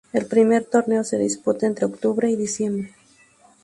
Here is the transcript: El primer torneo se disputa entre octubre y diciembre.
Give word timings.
El 0.13 0.25
primer 0.25 0.65
torneo 0.65 1.03
se 1.03 1.19
disputa 1.19 1.67
entre 1.67 1.85
octubre 1.85 2.27
y 2.27 2.35
diciembre. 2.35 2.91